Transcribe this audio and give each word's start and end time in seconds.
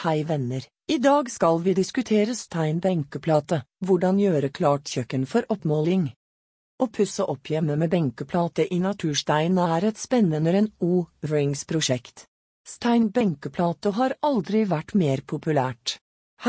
Hei 0.00 0.22
venner, 0.24 0.64
i 0.88 0.96
dag 0.98 1.26
skal 1.30 1.58
vi 1.60 1.74
diskutere 1.76 2.32
stein 2.32 2.78
benkeplate, 2.80 3.58
hvordan 3.84 4.16
gjøre 4.16 4.48
klart 4.48 4.88
kjøkken 4.88 5.26
for 5.28 5.44
oppmåling. 5.52 6.06
Å 6.80 6.86
pusse 6.88 7.26
opp 7.28 7.50
hjemme 7.52 7.76
med 7.76 7.92
benkeplate 7.92 8.64
i 8.72 8.78
naturstein 8.80 9.60
er 9.60 9.84
et 9.90 10.00
spennende 10.00 10.54
enn 10.56 10.70
O-Rings-prosjekt. 10.80 12.24
Stein 12.64 13.10
benkeplate 13.12 13.92
har 13.98 14.16
aldri 14.24 14.64
vært 14.70 14.96
mer 14.96 15.20
populært. 15.20 15.98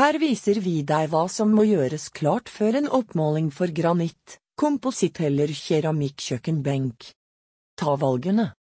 Her 0.00 0.16
viser 0.16 0.62
vi 0.64 0.78
deg 0.88 1.12
hva 1.12 1.26
som 1.28 1.52
må 1.52 1.66
gjøres 1.68 2.08
klart 2.08 2.48
før 2.48 2.80
en 2.80 2.88
oppmåling 2.88 3.52
for 3.52 3.68
granitt, 3.68 4.38
kompositt 4.56 5.20
eller 5.20 5.52
keramikkjøkkenbenk. 5.52 7.12
Ta 7.76 8.00
valgene. 8.00 8.54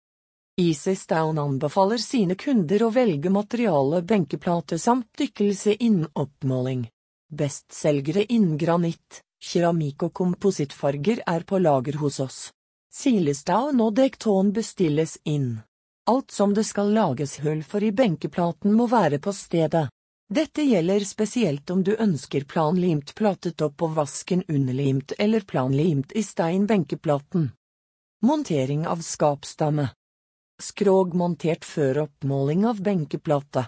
Easy 0.61 0.95
Down 1.09 1.37
anbefaler 1.37 1.97
sine 1.97 2.35
kunder 2.35 2.83
å 2.85 2.89
velge 2.93 3.29
materiale 3.33 4.03
benkeplate 4.05 4.77
samt 4.79 5.07
dykkelse 5.17 5.73
innen 5.73 6.05
oppmåling. 6.13 6.83
Bestselgere 7.33 8.27
innen 8.29 8.59
granitt, 8.61 9.23
keramikk 9.41 10.03
og 10.05 10.11
komposittfarger 10.19 11.23
er 11.25 11.45
på 11.49 11.57
lager 11.57 11.97
hos 11.97 12.19
oss. 12.21 12.39
Silestown 12.93 13.81
og 13.81 13.95
dekton 13.97 14.51
bestilles 14.53 15.15
inn. 15.23 15.55
Alt 16.05 16.29
som 16.35 16.53
det 16.53 16.67
skal 16.69 16.93
lages 16.93 17.39
hull 17.41 17.63
for 17.63 17.81
i 17.81 17.89
benkeplaten 17.91 18.75
må 18.77 18.85
være 18.91 19.17
på 19.17 19.33
stedet. 19.33 19.87
Dette 20.29 20.61
gjelder 20.61 21.07
spesielt 21.09 21.73
om 21.73 21.81
du 21.81 21.95
ønsker 21.95 22.45
planlimt 22.45 23.15
platet 23.17 23.65
opp 23.65 23.81
og 23.87 23.97
vasken 23.97 24.45
underlimt 24.47 25.17
eller 25.17 25.41
planlimt 25.41 26.13
i 26.13 26.21
stein 26.21 26.69
benkeplaten. 26.69 27.49
Montering 28.21 28.85
av 28.85 29.01
skapstamme 29.01 29.89
Skrog 30.61 31.15
montert 31.17 31.65
før 31.65 32.03
oppmåling 32.03 32.67
av 32.69 32.81
benkeplate. 32.85 33.63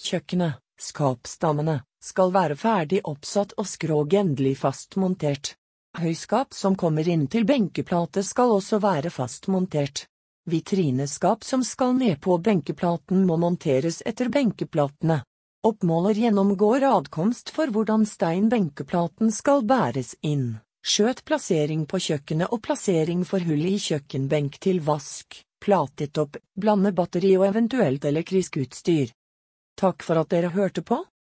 Kjøkkenet, 0.00 0.56
skapstammene, 0.80 1.82
skal 2.00 2.32
være 2.32 2.56
ferdig 2.56 3.02
oppsatt 3.04 3.52
og 3.60 3.68
skrog 3.68 4.16
endelig 4.16 4.54
fastmontert. 4.62 5.52
Høyskap 6.00 6.56
som 6.56 6.78
kommer 6.80 7.10
inn 7.12 7.28
til 7.28 7.44
benkeplate 7.44 8.24
skal 8.24 8.56
også 8.56 8.80
være 8.80 9.12
fastmontert. 9.12 10.06
Vitrineskap 10.48 11.44
som 11.44 11.60
skal 11.64 11.92
ned 12.00 12.16
på 12.24 12.38
benkeplaten 12.40 13.26
må 13.28 13.36
monteres 13.36 14.00
etter 14.08 14.32
benkeplatene. 14.32 15.20
Oppmåler 15.64 16.24
gjennomgår 16.24 16.88
adkomst 16.88 17.52
for 17.52 17.68
hvordan 17.68 18.08
stein 18.08 18.48
benkeplaten 18.48 19.32
skal 19.32 19.64
bæres 19.68 20.16
inn. 20.24 20.54
Skjøt 20.84 21.24
plassering 21.28 21.84
på 21.88 22.00
kjøkkenet 22.00 22.52
og 22.52 22.64
plassering 22.64 23.28
for 23.28 23.44
hull 23.44 23.68
i 23.68 23.76
kjøkkenbenk 23.80 24.60
til 24.64 24.80
vask 24.84 25.44
platet 25.64 26.18
opp, 26.20 26.36
blande 26.60 26.92
batteri 26.92 27.32
og 27.38 27.46
eventuelt 27.48 28.04
elektrisk 28.04 28.58
utstyr. 28.60 29.12
Takk 29.80 30.04
for 30.04 30.20
at 30.20 30.30
dere 30.34 30.52
hørte 30.52 30.84
på. 30.84 31.00